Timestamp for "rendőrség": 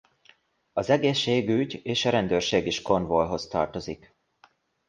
2.09-2.65